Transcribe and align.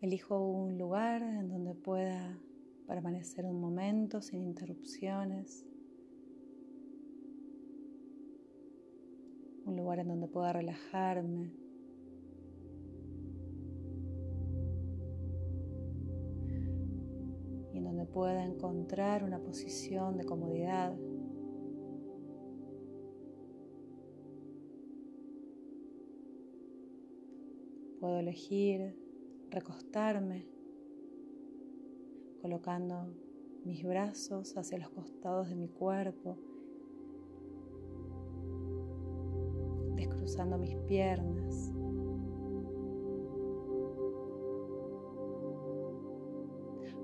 Elijo 0.00 0.40
un 0.40 0.78
lugar 0.78 1.20
en 1.20 1.50
donde 1.50 1.74
pueda 1.74 2.40
permanecer 2.86 3.44
un 3.44 3.60
momento 3.60 4.22
sin 4.22 4.42
interrupciones. 4.42 5.66
Un 9.66 9.76
lugar 9.76 9.98
en 9.98 10.08
donde 10.08 10.26
pueda 10.26 10.54
relajarme. 10.54 11.52
Y 17.74 17.76
en 17.76 17.84
donde 17.84 18.06
pueda 18.06 18.42
encontrar 18.42 19.22
una 19.22 19.38
posición 19.38 20.16
de 20.16 20.24
comodidad. 20.24 20.96
Puedo 28.00 28.18
elegir 28.18 29.09
recostarme, 29.50 30.46
colocando 32.40 33.08
mis 33.64 33.84
brazos 33.84 34.56
hacia 34.56 34.78
los 34.78 34.90
costados 34.90 35.48
de 35.48 35.56
mi 35.56 35.68
cuerpo, 35.68 36.38
descruzando 39.96 40.56
mis 40.56 40.76
piernas. 40.86 41.72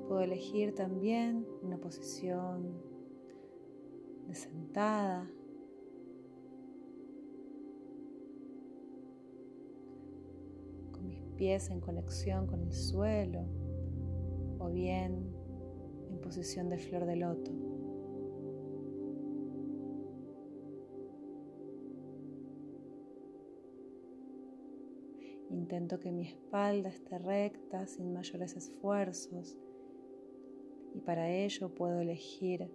Puedo 0.09 0.21
elegir 0.21 0.75
también 0.75 1.47
una 1.63 1.79
posición 1.79 2.81
de 4.29 4.35
sentada 4.35 5.29
pies 11.37 11.71
en 11.71 11.81
conexión 11.81 12.47
con 12.47 12.63
el 12.63 12.73
suelo 12.73 13.45
o 14.59 14.71
bien 14.71 15.33
en 16.11 16.21
posición 16.21 16.69
de 16.69 16.79
flor 16.79 17.07
de 17.07 17.17
loto. 17.17 17.51
Intento 25.51 26.01
que 26.01 26.11
mi 26.11 26.27
espalda 26.27 26.89
esté 26.89 27.19
recta 27.19 27.87
sin 27.87 28.13
mayores 28.13 28.57
esfuerzos 28.57 29.57
y 30.95 31.01
para 31.01 31.31
ello 31.31 31.75
puedo 31.75 32.01
elegir 32.01 32.69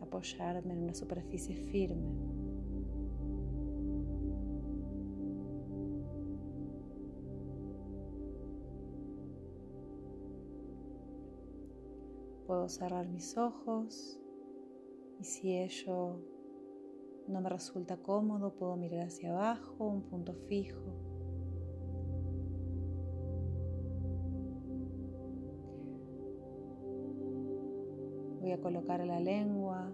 apoyarme 0.00 0.74
en 0.74 0.82
una 0.82 0.94
superficie 0.94 1.56
firme. 1.56 2.43
Puedo 12.54 12.68
cerrar 12.68 13.08
mis 13.08 13.36
ojos 13.36 14.16
y 15.18 15.24
si 15.24 15.58
ello 15.58 16.20
no 17.26 17.40
me 17.40 17.48
resulta 17.48 17.96
cómodo, 17.96 18.54
puedo 18.54 18.76
mirar 18.76 19.08
hacia 19.08 19.32
abajo, 19.32 19.88
un 19.88 20.02
punto 20.02 20.34
fijo. 20.46 20.80
Voy 28.40 28.52
a 28.52 28.60
colocar 28.60 29.04
la 29.04 29.18
lengua 29.18 29.92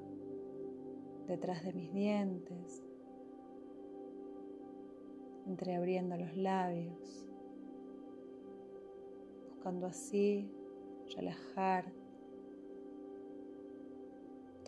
detrás 1.29 1.65
de 1.65 1.73
mis 1.73 1.95
dientes, 1.95 2.85
entreabriendo 5.47 6.15
los 6.19 6.37
labios, 6.37 7.27
buscando 9.49 9.87
así 9.87 10.47
relajar 11.17 12.00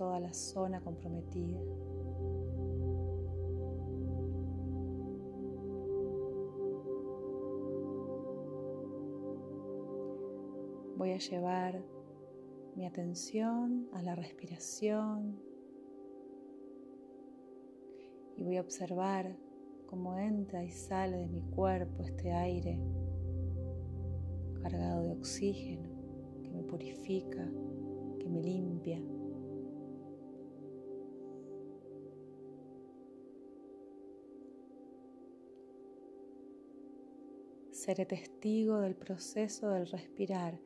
toda 0.02 0.18
la 0.18 0.34
zona 0.34 0.80
comprometida. 0.80 1.60
Voy 10.96 11.12
a 11.12 11.18
llevar 11.18 11.84
mi 12.74 12.84
atención 12.84 13.88
a 13.92 14.02
la 14.02 14.16
respiración 14.16 15.40
y 18.36 18.42
voy 18.42 18.56
a 18.56 18.60
observar 18.60 19.36
cómo 19.86 20.18
entra 20.18 20.64
y 20.64 20.70
sale 20.70 21.16
de 21.16 21.28
mi 21.28 21.42
cuerpo 21.42 22.02
este 22.02 22.32
aire 22.32 22.80
cargado 24.62 25.04
de 25.04 25.12
oxígeno 25.12 25.88
que 26.42 26.50
me 26.50 26.64
purifica, 26.64 27.48
que 28.18 28.28
me 28.28 28.42
limpia. 28.42 29.11
Seré 37.72 38.04
testigo 38.04 38.80
del 38.80 38.94
proceso 38.94 39.70
del 39.70 39.86
respirar 39.86 40.60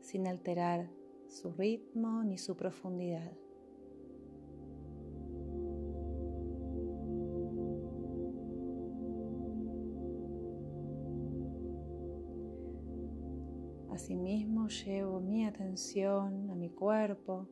sin 0.00 0.28
alterar 0.28 0.88
su 1.26 1.50
ritmo 1.52 2.22
ni 2.22 2.38
su 2.38 2.56
profundidad. 2.56 3.32
Asimismo 13.90 14.68
llevo 14.68 15.18
mi 15.18 15.44
atención 15.44 16.50
a 16.50 16.54
mi 16.54 16.70
cuerpo, 16.70 17.48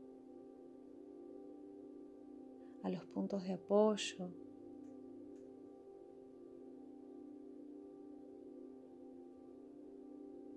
a 2.85 2.89
los 2.89 3.05
puntos 3.07 3.43
de 3.43 3.55
apoyo 3.55 4.46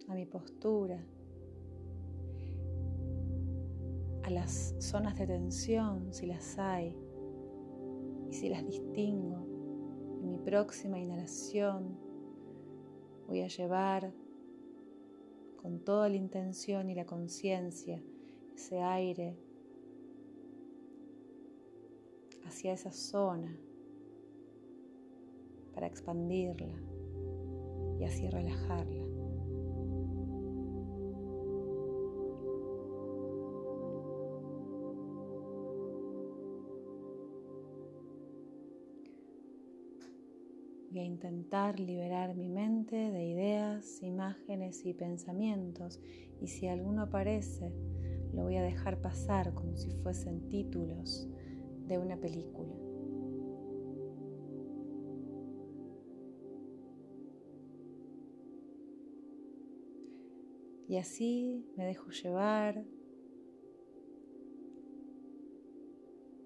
a 0.10 0.16
mi 0.16 0.26
postura, 0.26 1.00
a 4.24 4.30
las 4.32 4.76
zonas 4.80 5.16
de 5.18 5.28
tensión 5.28 6.12
si 6.12 6.26
las 6.26 6.58
hay 6.58 6.98
y 8.30 8.34
si 8.34 8.50
las 8.50 8.66
distingo. 8.66 9.46
En 10.22 10.32
mi 10.32 10.38
próxima 10.40 11.00
inhalación 11.00 11.96
voy 13.28 13.42
a 13.42 13.48
llevar 13.48 14.12
con 15.62 15.80
toda 15.80 16.10
la 16.10 16.16
intención 16.16 16.90
y 16.90 16.96
la 16.96 17.06
conciencia 17.06 18.02
ese 18.56 18.82
aire 18.82 19.38
hacia 22.46 22.74
esa 22.74 22.92
zona 22.92 23.56
para 25.74 25.86
expandirla 25.86 26.76
y 28.00 28.04
así 28.04 28.28
relajarla. 28.28 29.09
Intentar 41.10 41.80
liberar 41.80 42.36
mi 42.36 42.48
mente 42.48 42.96
de 42.96 43.26
ideas, 43.26 44.02
imágenes 44.02 44.86
y 44.86 44.94
pensamientos 44.94 46.00
y 46.40 46.48
si 46.48 46.68
alguno 46.68 47.04
aparece, 47.04 47.74
lo 48.34 48.44
voy 48.44 48.56
a 48.58 48.64
dejar 48.64 49.02
pasar 49.02 49.54
como 49.54 49.76
si 49.76 49.92
fuesen 49.92 50.48
títulos 50.50 51.28
de 51.88 51.98
una 51.98 52.18
película. 52.18 52.74
Y 60.88 60.98
así 60.98 61.66
me 61.76 61.86
dejo 61.86 62.10
llevar 62.10 62.84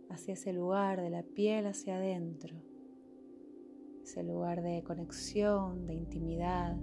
hacia 0.10 0.34
ese 0.34 0.52
lugar 0.52 1.02
de 1.02 1.10
la 1.10 1.24
piel 1.24 1.66
hacia 1.66 1.96
adentro 1.96 2.73
ese 4.04 4.22
lugar 4.22 4.62
de 4.62 4.84
conexión, 4.84 5.88
de 5.88 5.94
intimidad, 5.94 6.78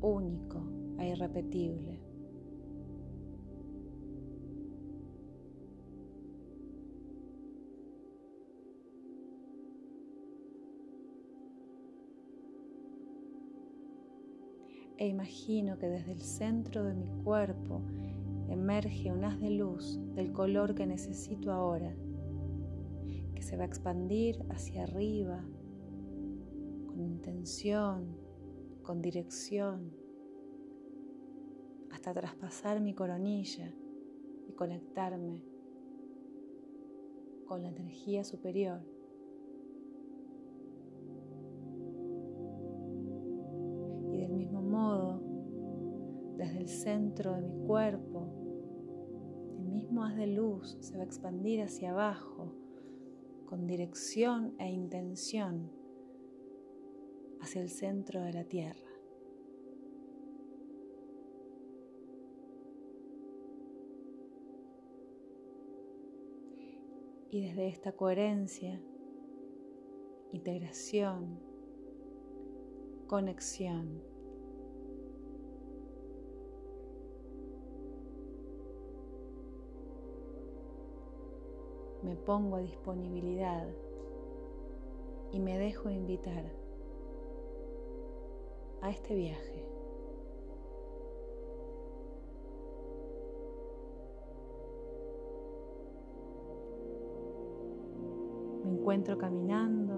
único 0.00 0.60
e 0.98 1.08
irrepetible. 1.08 2.00
E 14.98 15.06
imagino 15.08 15.78
que 15.78 15.86
desde 15.86 16.12
el 16.12 16.20
centro 16.20 16.82
de 16.82 16.94
mi 16.94 17.06
cuerpo 17.22 17.82
emerge 18.48 19.12
un 19.12 19.24
haz 19.24 19.38
de 19.40 19.50
luz 19.50 20.00
del 20.14 20.32
color 20.32 20.74
que 20.74 20.86
necesito 20.86 21.52
ahora 21.52 21.94
se 23.46 23.56
va 23.56 23.62
a 23.62 23.66
expandir 23.66 24.44
hacia 24.50 24.82
arriba 24.82 25.40
con 26.88 27.00
intención, 27.00 28.16
con 28.82 29.00
dirección, 29.00 29.92
hasta 31.92 32.12
traspasar 32.12 32.80
mi 32.80 32.92
coronilla 32.92 33.72
y 34.48 34.52
conectarme 34.52 35.44
con 37.46 37.62
la 37.62 37.68
energía 37.68 38.24
superior. 38.24 38.80
Y 44.10 44.18
del 44.22 44.32
mismo 44.32 44.60
modo, 44.60 45.22
desde 46.36 46.58
el 46.58 46.68
centro 46.68 47.36
de 47.36 47.42
mi 47.42 47.64
cuerpo, 47.64 48.26
el 49.56 49.68
mismo 49.68 50.02
haz 50.02 50.16
de 50.16 50.26
luz 50.26 50.76
se 50.80 50.96
va 50.96 51.04
a 51.04 51.06
expandir 51.06 51.62
hacia 51.62 51.92
abajo 51.92 52.65
con 53.46 53.66
dirección 53.66 54.54
e 54.58 54.68
intención 54.68 55.70
hacia 57.40 57.62
el 57.62 57.70
centro 57.70 58.20
de 58.22 58.32
la 58.32 58.44
Tierra. 58.44 58.80
Y 67.30 67.46
desde 67.46 67.68
esta 67.68 67.92
coherencia, 67.92 68.80
integración, 70.32 71.38
conexión, 73.06 74.02
me 82.06 82.14
pongo 82.14 82.54
a 82.54 82.60
disponibilidad 82.60 83.66
y 85.32 85.40
me 85.40 85.58
dejo 85.58 85.90
invitar 85.90 86.44
a 88.80 88.90
este 88.90 89.16
viaje. 89.16 89.68
Me 98.62 98.70
encuentro 98.70 99.18
caminando 99.18 99.96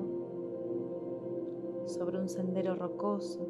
sobre 1.84 2.18
un 2.18 2.30
sendero 2.30 2.74
rocoso. 2.74 3.46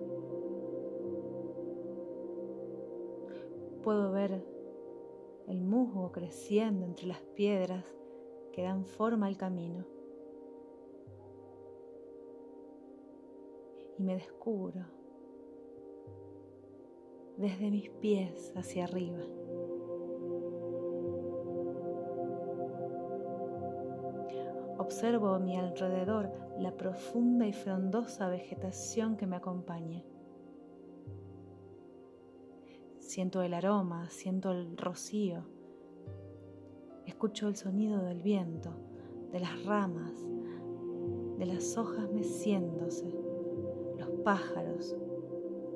Puedo 3.85 4.11
ver 4.11 4.45
el 5.47 5.63
musgo 5.63 6.11
creciendo 6.11 6.85
entre 6.85 7.07
las 7.07 7.21
piedras 7.21 7.85
que 8.59 8.65
dan 8.65 8.85
forma 8.85 9.29
al 9.29 9.37
camino. 9.37 9.85
Y 13.97 14.03
me 14.03 14.15
descubro 14.15 14.85
desde 17.37 17.71
mis 17.71 17.89
pies 17.89 18.53
hacia 18.57 18.83
arriba. 18.83 19.23
Observo 24.79 25.29
a 25.29 25.39
mi 25.39 25.57
alrededor 25.57 26.33
la 26.59 26.77
profunda 26.77 27.47
y 27.47 27.53
frondosa 27.53 28.29
vegetación 28.29 29.17
que 29.17 29.29
me 29.29 29.37
acompaña. 29.37 30.03
Siento 32.99 33.41
el 33.41 33.55
aroma, 33.55 34.11
siento 34.11 34.51
el 34.51 34.77
rocío 34.77 35.58
Escucho 37.09 37.49
el 37.49 37.57
sonido 37.57 38.05
del 38.05 38.21
viento, 38.21 38.71
de 39.33 39.41
las 39.41 39.65
ramas, 39.65 40.13
de 41.39 41.47
las 41.47 41.79
hojas 41.79 42.13
meciéndose, 42.13 43.11
los 43.99 44.11
pájaros, 44.23 44.95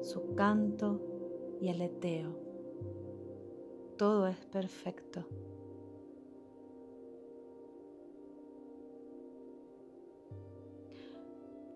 su 0.02 0.34
canto 0.34 1.00
y 1.58 1.70
aleteo. 1.70 2.36
Todo 3.96 4.28
es 4.28 4.44
perfecto. 4.44 5.26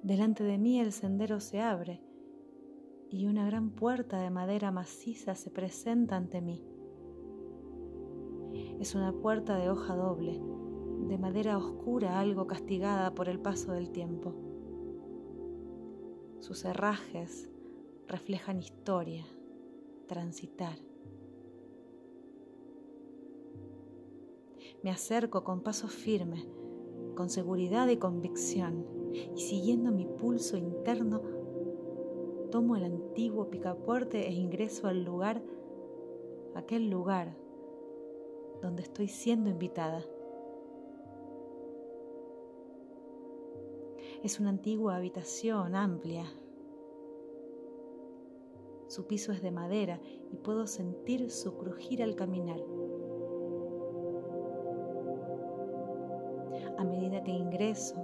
Delante 0.03 0.45
de 0.45 0.59
mí 0.59 0.81
el 0.81 0.93
sendero 0.93 1.41
se 1.41 1.63
abre 1.63 2.03
y 3.09 3.27
una 3.27 3.47
gran 3.47 3.71
puerta 3.71 4.21
de 4.21 4.29
madera 4.29 4.71
maciza 4.71 5.35
se 5.35 5.51
presenta 5.51 6.15
ante 6.15 6.43
mí. 6.43 6.76
Es 8.81 8.95
una 8.95 9.11
puerta 9.11 9.57
de 9.57 9.71
hoja 9.71 9.97
doble, 9.97 10.39
de 11.09 11.17
madera 11.17 11.57
oscura 11.57 12.21
algo 12.21 12.47
castigada 12.47 13.15
por 13.15 13.31
el 13.31 13.41
paso 13.41 13.73
del 13.73 13.91
tiempo. 13.91 14.35
Sus 16.41 16.63
herrajes 16.67 17.49
reflejan 18.07 18.59
historia, 18.59 19.25
transitar. 20.07 20.79
Me 24.83 24.91
acerco 24.91 25.43
con 25.43 25.63
paso 25.63 25.89
firme, 25.89 26.47
con 27.15 27.31
seguridad 27.31 27.89
y 27.89 27.97
convicción, 27.97 28.87
y 29.35 29.41
siguiendo 29.41 29.91
mi 29.91 30.05
pulso 30.05 30.59
interno, 30.59 31.23
tomo 32.51 32.77
el 32.77 32.85
antiguo 32.85 33.49
picaporte 33.49 34.29
e 34.29 34.33
ingreso 34.33 34.87
al 34.87 35.03
lugar, 35.03 35.43
aquel 36.55 36.91
lugar 36.91 37.46
donde 38.63 38.83
estoy 38.83 39.09
siendo 39.09 39.51
invitada. 39.51 40.05
Es 44.23 44.41
una 44.41 44.51
antigua 44.51 44.97
habitación 44.97 45.75
amplia. 45.75 46.25
Su 48.89 49.07
piso 49.07 49.33
es 49.33 49.43
de 49.43 49.51
madera 49.51 50.01
y 50.33 50.37
puedo 50.37 50.67
sentir 50.67 51.31
su 51.31 51.57
crujir 51.57 52.03
al 52.03 52.15
caminar. 52.15 52.61
A 56.79 56.85
medida 56.85 57.23
que 57.23 57.33
ingreso, 57.33 57.97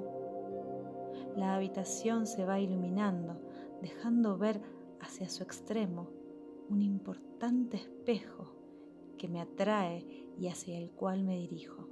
la 1.36 1.54
habitación 1.54 2.26
se 2.26 2.44
va 2.44 2.60
iluminando, 2.60 3.40
dejando 3.80 4.36
ver 4.38 4.60
hacia 5.00 5.28
su 5.28 5.42
extremo 5.42 6.08
un 6.68 6.82
importante 6.82 7.76
espejo 7.76 8.61
que 9.16 9.28
me 9.28 9.40
atrae 9.40 10.06
y 10.38 10.48
hacia 10.48 10.78
el 10.78 10.90
cual 10.90 11.24
me 11.24 11.38
dirijo. 11.38 11.88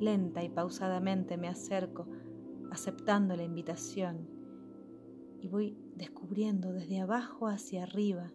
Lenta 0.00 0.44
y 0.44 0.48
pausadamente 0.48 1.36
me 1.36 1.48
acerco, 1.48 2.06
aceptando 2.70 3.34
la 3.34 3.44
invitación, 3.44 4.28
y 5.40 5.48
voy 5.48 5.78
descubriendo 5.94 6.72
desde 6.72 7.00
abajo 7.00 7.46
hacia 7.46 7.84
arriba 7.84 8.32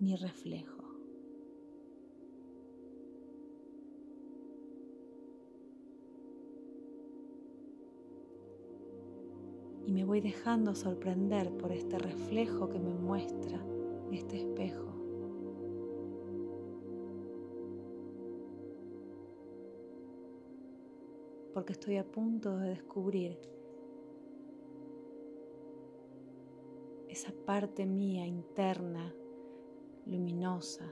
mi 0.00 0.16
reflejo. 0.16 0.77
Y 9.88 9.90
me 9.90 10.04
voy 10.04 10.20
dejando 10.20 10.74
sorprender 10.74 11.50
por 11.56 11.72
este 11.72 11.98
reflejo 11.98 12.68
que 12.68 12.78
me 12.78 12.92
muestra 12.92 13.58
este 14.12 14.36
espejo. 14.36 14.84
Porque 21.54 21.72
estoy 21.72 21.96
a 21.96 22.04
punto 22.04 22.58
de 22.58 22.68
descubrir 22.68 23.38
esa 27.08 27.32
parte 27.46 27.86
mía 27.86 28.26
interna, 28.26 29.14
luminosa, 30.04 30.84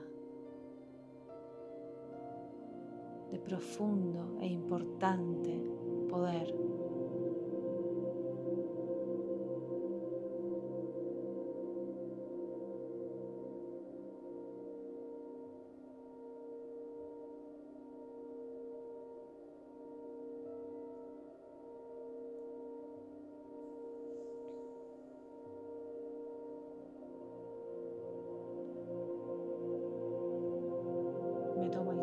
de 3.31 3.37
profundo 3.37 4.39
e 4.41 4.47
importante 4.47 5.61
poder. 6.09 6.86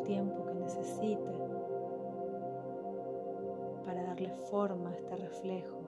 Tiempo 0.05 0.45
que 0.45 0.55
necesite 0.55 1.33
para 3.85 4.03
darle 4.03 4.31
forma 4.51 4.91
a 4.91 4.95
este 4.95 5.17
reflejo 5.17 5.81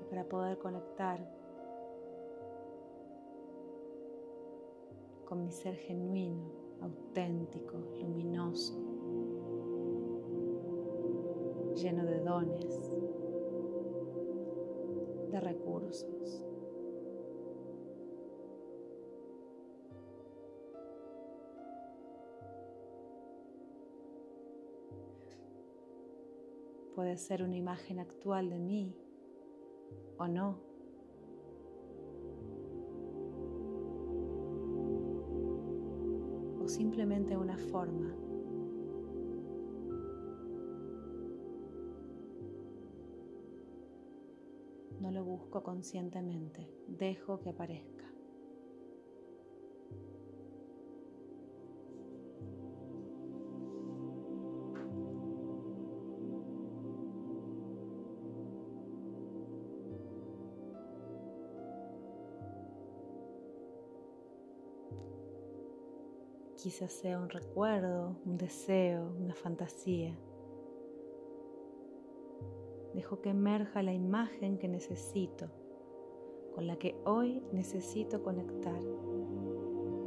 y 0.00 0.04
para 0.10 0.24
poder 0.24 0.58
conectar 0.58 1.20
con 5.24 5.44
mi 5.44 5.50
ser 5.50 5.76
genuino 5.76 6.50
auténtico, 6.80 7.78
luminoso, 8.00 8.74
lleno 11.74 12.04
de 12.04 12.20
dones, 12.20 12.92
de 15.30 15.40
recursos. 15.40 16.51
Puede 26.94 27.16
ser 27.16 27.42
una 27.42 27.56
imagen 27.56 28.00
actual 28.00 28.50
de 28.50 28.58
mí 28.58 28.94
o 30.18 30.28
no. 30.28 30.58
O 36.62 36.68
simplemente 36.68 37.36
una 37.36 37.56
forma. 37.56 38.14
No 45.00 45.10
lo 45.10 45.24
busco 45.24 45.62
conscientemente, 45.62 46.68
dejo 46.86 47.40
que 47.40 47.48
aparezca. 47.48 48.11
Quizás 66.62 66.92
sea 66.92 67.18
un 67.18 67.28
recuerdo, 67.28 68.14
un 68.24 68.36
deseo, 68.36 69.16
una 69.18 69.34
fantasía. 69.34 70.16
Dejo 72.94 73.20
que 73.20 73.30
emerja 73.30 73.82
la 73.82 73.92
imagen 73.92 74.58
que 74.58 74.68
necesito, 74.68 75.50
con 76.54 76.68
la 76.68 76.76
que 76.76 76.94
hoy 77.04 77.42
necesito 77.50 78.22
conectar. 78.22 78.80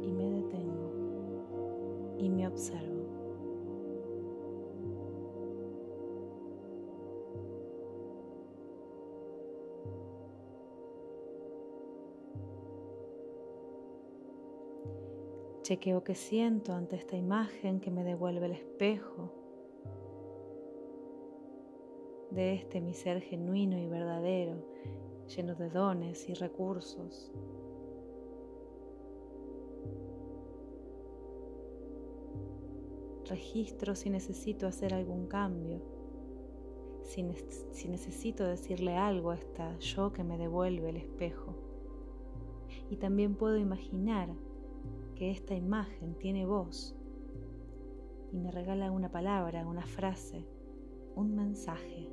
Y 0.00 0.10
me 0.12 0.30
detengo 0.30 2.16
y 2.16 2.30
me 2.30 2.48
observo. 2.48 2.95
Chequeo 15.66 16.04
qué 16.04 16.14
siento 16.14 16.74
ante 16.74 16.94
esta 16.94 17.16
imagen 17.16 17.80
que 17.80 17.90
me 17.90 18.04
devuelve 18.04 18.46
el 18.46 18.52
espejo 18.52 19.32
de 22.30 22.54
este 22.54 22.80
mi 22.80 22.94
ser 22.94 23.20
genuino 23.20 23.76
y 23.76 23.88
verdadero, 23.88 24.64
lleno 25.26 25.56
de 25.56 25.68
dones 25.68 26.28
y 26.28 26.34
recursos. 26.34 27.32
Registro 33.24 33.96
si 33.96 34.08
necesito 34.08 34.68
hacer 34.68 34.94
algún 34.94 35.26
cambio, 35.26 35.82
si, 37.02 37.24
si 37.72 37.88
necesito 37.88 38.44
decirle 38.44 38.94
algo 38.94 39.32
a 39.32 39.34
esta 39.34 39.76
yo 39.80 40.12
que 40.12 40.22
me 40.22 40.38
devuelve 40.38 40.90
el 40.90 40.98
espejo. 40.98 41.56
Y 42.88 42.98
también 42.98 43.34
puedo 43.34 43.56
imaginar 43.56 44.28
que 45.16 45.30
esta 45.30 45.54
imagen 45.54 46.14
tiene 46.18 46.44
voz 46.44 46.94
y 48.32 48.38
me 48.38 48.50
regala 48.50 48.90
una 48.92 49.10
palabra, 49.10 49.66
una 49.66 49.86
frase, 49.86 50.46
un 51.14 51.34
mensaje. 51.34 52.08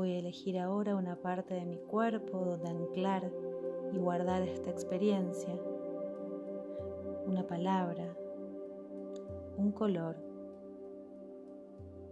Voy 0.00 0.14
a 0.14 0.18
elegir 0.20 0.58
ahora 0.58 0.96
una 0.96 1.14
parte 1.14 1.52
de 1.52 1.66
mi 1.66 1.76
cuerpo 1.76 2.38
donde 2.38 2.70
anclar 2.70 3.30
y 3.92 3.98
guardar 3.98 4.40
esta 4.48 4.70
experiencia. 4.70 5.54
Una 7.26 7.46
palabra, 7.46 8.16
un 9.58 9.70
color, 9.72 10.16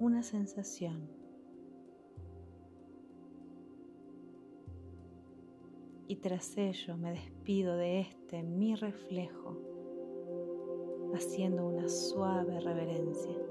una 0.00 0.22
sensación. 0.22 1.08
Y 6.08 6.16
tras 6.16 6.58
ello 6.58 6.94
me 6.98 7.12
despido 7.12 7.74
de 7.74 8.00
este 8.00 8.42
mi 8.42 8.74
reflejo, 8.74 9.56
haciendo 11.14 11.66
una 11.66 11.88
suave 11.88 12.60
reverencia. 12.60 13.47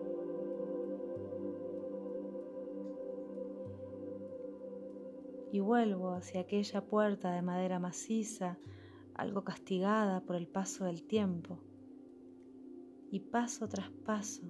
Y 5.57 5.59
vuelvo 5.59 6.11
hacia 6.11 6.41
aquella 6.41 6.85
puerta 6.85 7.31
de 7.31 7.41
madera 7.41 7.79
maciza, 7.79 8.59
algo 9.15 9.43
castigada 9.43 10.21
por 10.21 10.35
el 10.35 10.47
paso 10.47 10.85
del 10.85 11.01
tiempo. 11.01 11.57
Y 13.09 13.21
paso 13.21 13.67
tras 13.67 13.89
paso, 13.89 14.43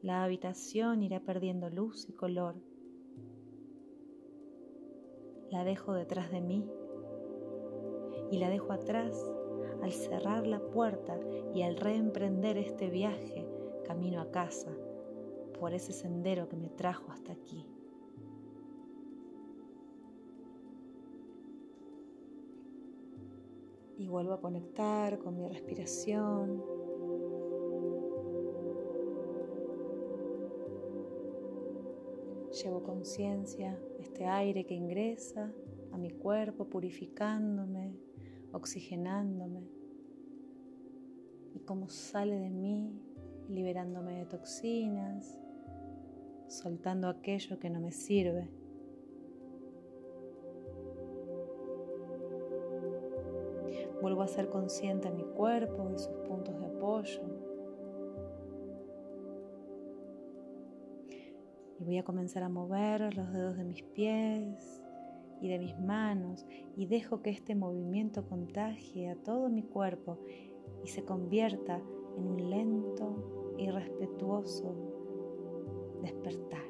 la 0.00 0.24
habitación 0.24 1.02
irá 1.02 1.20
perdiendo 1.20 1.68
luz 1.68 2.08
y 2.08 2.14
color. 2.14 2.54
La 5.50 5.62
dejo 5.62 5.92
detrás 5.92 6.30
de 6.30 6.40
mí 6.40 6.66
y 8.30 8.38
la 8.38 8.48
dejo 8.48 8.72
atrás 8.72 9.30
al 9.82 9.92
cerrar 9.92 10.46
la 10.46 10.60
puerta 10.70 11.20
y 11.54 11.60
al 11.60 11.76
reemprender 11.76 12.56
este 12.56 12.88
viaje 12.88 13.46
camino 13.84 14.22
a 14.22 14.30
casa 14.30 14.74
por 15.60 15.74
ese 15.74 15.92
sendero 15.92 16.48
que 16.48 16.56
me 16.56 16.70
trajo 16.70 17.12
hasta 17.12 17.32
aquí. 17.32 17.66
Y 23.98 24.06
vuelvo 24.06 24.32
a 24.32 24.40
conectar 24.40 25.18
con 25.18 25.36
mi 25.36 25.48
respiración. 25.48 26.62
Llevo 32.62 32.82
conciencia 32.84 33.78
este 33.98 34.24
aire 34.24 34.64
que 34.64 34.74
ingresa 34.74 35.52
a 35.92 35.98
mi 35.98 36.10
cuerpo, 36.10 36.66
purificándome, 36.66 37.98
oxigenándome, 38.52 39.68
y 41.54 41.60
cómo 41.60 41.88
sale 41.88 42.38
de 42.38 42.50
mí, 42.50 42.92
liberándome 43.48 44.18
de 44.18 44.26
toxinas, 44.26 45.40
soltando 46.46 47.08
aquello 47.08 47.58
que 47.58 47.68
no 47.68 47.80
me 47.80 47.90
sirve. 47.90 48.48
Vuelvo 54.00 54.22
a 54.22 54.28
ser 54.28 54.48
consciente 54.48 55.10
de 55.10 55.16
mi 55.16 55.24
cuerpo 55.24 55.90
y 55.94 55.98
sus 55.98 56.14
puntos 56.28 56.58
de 56.58 56.66
apoyo. 56.66 57.22
Y 61.80 61.84
voy 61.84 61.98
a 61.98 62.04
comenzar 62.04 62.42
a 62.42 62.48
mover 62.48 63.14
los 63.16 63.32
dedos 63.32 63.56
de 63.56 63.64
mis 63.64 63.82
pies 63.82 64.82
y 65.40 65.48
de 65.48 65.58
mis 65.58 65.78
manos 65.78 66.44
y 66.76 66.86
dejo 66.86 67.22
que 67.22 67.30
este 67.30 67.54
movimiento 67.54 68.28
contagie 68.28 69.10
a 69.10 69.16
todo 69.16 69.48
mi 69.48 69.62
cuerpo 69.62 70.18
y 70.84 70.88
se 70.88 71.04
convierta 71.04 71.80
en 72.16 72.26
un 72.26 72.50
lento 72.50 73.54
y 73.58 73.70
respetuoso 73.70 74.74
despertar. 76.02 76.67